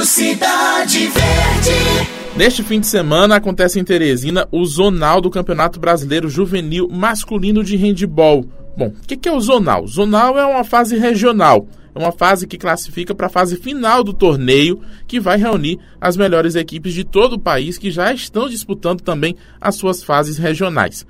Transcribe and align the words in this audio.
Rádio 0.00 0.04
Cidade 0.06 0.98
Verde. 1.08 2.08
Neste 2.34 2.62
fim 2.62 2.80
de 2.80 2.86
semana 2.86 3.36
acontece 3.36 3.78
em 3.78 3.84
Teresina 3.84 4.48
o 4.50 4.64
Zonal 4.64 5.20
do 5.20 5.28
Campeonato 5.28 5.78
Brasileiro 5.78 6.26
Juvenil 6.26 6.88
Masculino 6.90 7.62
de 7.62 7.76
Handball. 7.76 8.46
Bom, 8.76 8.86
o 8.86 9.06
que, 9.06 9.14
que 9.14 9.28
é 9.28 9.32
o 9.32 9.40
Zonal? 9.40 9.86
Zonal 9.86 10.38
é 10.38 10.46
uma 10.46 10.64
fase 10.64 10.96
regional. 10.96 11.66
É 11.94 11.98
uma 11.98 12.12
fase 12.12 12.46
que 12.46 12.56
classifica 12.56 13.14
para 13.14 13.26
a 13.26 13.30
fase 13.30 13.56
final 13.56 14.02
do 14.02 14.14
torneio, 14.14 14.80
que 15.06 15.20
vai 15.20 15.36
reunir 15.36 15.78
as 16.00 16.16
melhores 16.16 16.54
equipes 16.54 16.94
de 16.94 17.04
todo 17.04 17.34
o 17.34 17.38
país 17.38 17.76
que 17.76 17.90
já 17.90 18.10
estão 18.10 18.48
disputando 18.48 19.02
também 19.02 19.36
as 19.60 19.74
suas 19.74 20.02
fases 20.02 20.38
regionais. 20.38 21.04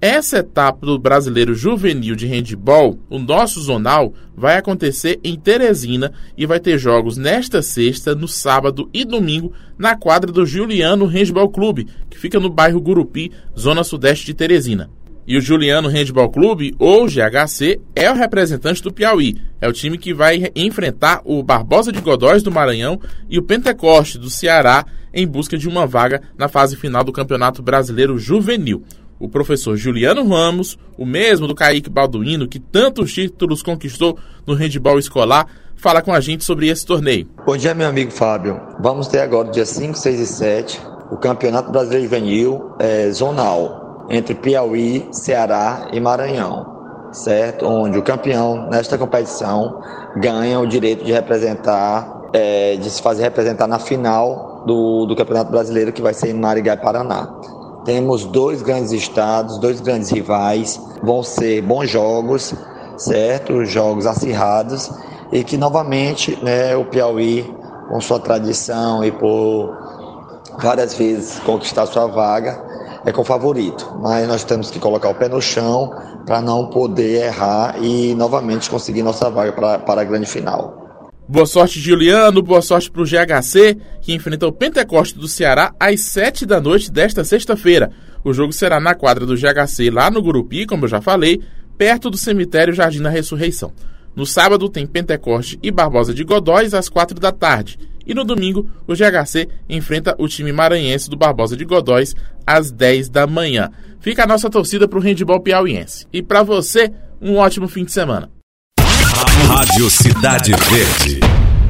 Essa 0.00 0.38
etapa 0.38 0.84
do 0.84 0.98
Brasileiro 0.98 1.54
Juvenil 1.54 2.14
de 2.14 2.26
Handball, 2.26 2.98
o 3.08 3.18
nosso 3.18 3.60
zonal, 3.62 4.12
vai 4.36 4.58
acontecer 4.58 5.18
em 5.24 5.36
Teresina 5.36 6.12
e 6.36 6.44
vai 6.44 6.60
ter 6.60 6.76
jogos 6.76 7.16
nesta 7.16 7.62
sexta, 7.62 8.14
no 8.14 8.28
sábado 8.28 8.90
e 8.92 9.06
domingo 9.06 9.54
na 9.78 9.96
quadra 9.96 10.30
do 10.30 10.44
Juliano 10.44 11.06
Handball 11.06 11.48
Clube, 11.48 11.86
que 12.10 12.18
fica 12.18 12.38
no 12.38 12.50
bairro 12.50 12.80
Gurupi, 12.80 13.32
zona 13.58 13.82
sudeste 13.82 14.26
de 14.26 14.34
Teresina. 14.34 14.90
E 15.26 15.36
o 15.38 15.40
Juliano 15.40 15.88
Handball 15.88 16.30
Clube, 16.30 16.74
ou 16.78 17.06
GHC, 17.06 17.80
é 17.94 18.10
o 18.10 18.14
representante 18.14 18.82
do 18.82 18.92
Piauí. 18.92 19.40
É 19.60 19.68
o 19.68 19.72
time 19.72 19.96
que 19.96 20.12
vai 20.12 20.52
enfrentar 20.54 21.22
o 21.24 21.42
Barbosa 21.42 21.90
de 21.90 22.00
Godóis 22.00 22.42
do 22.42 22.52
Maranhão 22.52 23.00
e 23.30 23.38
o 23.38 23.42
Pentecoste 23.42 24.18
do 24.18 24.28
Ceará 24.28 24.84
em 25.12 25.26
busca 25.26 25.56
de 25.56 25.66
uma 25.66 25.86
vaga 25.86 26.20
na 26.36 26.48
fase 26.48 26.76
final 26.76 27.02
do 27.02 27.10
Campeonato 27.10 27.62
Brasileiro 27.62 28.18
Juvenil 28.18 28.84
o 29.18 29.28
professor 29.28 29.76
Juliano 29.76 30.26
Ramos, 30.26 30.78
o 30.96 31.06
mesmo 31.06 31.46
do 31.46 31.54
Kaique 31.54 31.90
Balduino, 31.90 32.48
que 32.48 32.58
tantos 32.58 33.12
títulos 33.12 33.62
conquistou 33.62 34.18
no 34.46 34.54
handball 34.54 34.98
escolar, 34.98 35.46
fala 35.76 36.02
com 36.02 36.12
a 36.12 36.20
gente 36.20 36.44
sobre 36.44 36.68
esse 36.68 36.84
torneio. 36.84 37.28
Bom 37.44 37.56
dia, 37.56 37.74
meu 37.74 37.88
amigo 37.88 38.10
Fábio. 38.10 38.60
Vamos 38.80 39.08
ter 39.08 39.20
agora, 39.20 39.50
dia 39.50 39.66
5, 39.66 39.96
6 39.96 40.20
e 40.20 40.26
7, 40.26 40.80
o 41.10 41.16
Campeonato 41.16 41.70
Brasileiro 41.70 42.04
Juvenil 42.04 42.74
é, 42.78 43.10
Zonal, 43.10 44.06
entre 44.10 44.34
Piauí, 44.34 45.06
Ceará 45.12 45.88
e 45.92 46.00
Maranhão, 46.00 47.10
certo? 47.12 47.66
Onde 47.66 47.98
o 47.98 48.02
campeão 48.02 48.68
nesta 48.68 48.96
competição 48.98 49.80
ganha 50.16 50.60
o 50.60 50.66
direito 50.66 51.04
de 51.04 51.12
representar, 51.12 52.28
é, 52.32 52.76
de 52.76 52.90
se 52.90 53.02
fazer 53.02 53.22
representar 53.22 53.66
na 53.66 53.78
final 53.78 54.64
do, 54.66 55.06
do 55.06 55.16
Campeonato 55.16 55.50
Brasileiro, 55.50 55.92
que 55.92 56.02
vai 56.02 56.14
ser 56.14 56.30
em 56.30 56.34
Marigá 56.34 56.76
Paraná. 56.76 57.28
Temos 57.86 58.24
dois 58.24 58.62
grandes 58.62 58.90
estados, 58.90 59.58
dois 59.58 59.80
grandes 59.80 60.10
rivais, 60.10 60.78
vão 61.02 61.22
ser 61.22 61.62
bons 61.62 61.88
jogos, 61.88 62.52
certo? 62.98 63.64
Jogos 63.64 64.06
acirrados 64.06 64.90
e 65.32 65.44
que 65.44 65.56
novamente 65.56 66.36
né, 66.42 66.76
o 66.76 66.84
Piauí, 66.84 67.48
com 67.88 68.00
sua 68.00 68.18
tradição 68.18 69.04
e 69.04 69.12
por 69.12 69.72
várias 70.60 70.94
vezes 70.94 71.38
conquistar 71.40 71.86
sua 71.86 72.08
vaga, 72.08 72.60
é 73.04 73.12
com 73.12 73.22
favorito. 73.22 73.96
Mas 74.00 74.26
nós 74.26 74.42
temos 74.42 74.68
que 74.68 74.80
colocar 74.80 75.08
o 75.08 75.14
pé 75.14 75.28
no 75.28 75.40
chão 75.40 75.92
para 76.26 76.40
não 76.40 76.66
poder 76.66 77.26
errar 77.26 77.76
e 77.80 78.16
novamente 78.16 78.68
conseguir 78.68 79.04
nossa 79.04 79.30
vaga 79.30 79.52
para, 79.52 79.78
para 79.78 80.00
a 80.00 80.04
grande 80.04 80.26
final. 80.26 80.85
Boa 81.28 81.44
sorte, 81.44 81.80
Juliano. 81.80 82.40
Boa 82.40 82.62
sorte 82.62 82.88
para 82.88 83.02
o 83.02 83.04
GHC, 83.04 83.76
que 84.00 84.14
enfrenta 84.14 84.46
o 84.46 84.52
Pentecoste 84.52 85.18
do 85.18 85.26
Ceará 85.26 85.74
às 85.78 86.00
7 86.02 86.46
da 86.46 86.60
noite 86.60 86.88
desta 86.88 87.24
sexta-feira. 87.24 87.90
O 88.22 88.32
jogo 88.32 88.52
será 88.52 88.78
na 88.78 88.94
quadra 88.94 89.26
do 89.26 89.34
GHC, 89.34 89.90
lá 89.90 90.08
no 90.08 90.22
Gurupi, 90.22 90.66
como 90.66 90.84
eu 90.84 90.88
já 90.88 91.00
falei, 91.00 91.42
perto 91.76 92.10
do 92.10 92.16
cemitério 92.16 92.72
Jardim 92.72 93.02
da 93.02 93.10
Ressurreição. 93.10 93.72
No 94.14 94.24
sábado 94.24 94.68
tem 94.68 94.86
Pentecoste 94.86 95.58
e 95.60 95.72
Barbosa 95.72 96.14
de 96.14 96.22
Godóis 96.22 96.72
às 96.72 96.88
4 96.88 97.18
da 97.18 97.32
tarde. 97.32 97.76
E 98.06 98.14
no 98.14 98.24
domingo, 98.24 98.70
o 98.86 98.94
GHC 98.94 99.48
enfrenta 99.68 100.14
o 100.20 100.28
time 100.28 100.52
maranhense 100.52 101.10
do 101.10 101.16
Barbosa 101.16 101.56
de 101.56 101.64
Godóis 101.64 102.14
às 102.46 102.70
10 102.70 103.08
da 103.08 103.26
manhã. 103.26 103.72
Fica 103.98 104.22
a 104.22 104.28
nossa 104.28 104.48
torcida 104.48 104.86
para 104.86 104.98
o 105.00 105.02
handball 105.02 105.40
piauiense. 105.40 106.06
E 106.12 106.22
para 106.22 106.44
você, 106.44 106.92
um 107.20 107.34
ótimo 107.34 107.66
fim 107.66 107.84
de 107.84 107.90
semana. 107.90 108.30
Rádio 109.26 109.90
Cidade 109.90 110.52
Verde, 110.52 111.18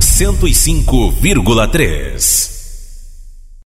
105,3. 0.00 2.53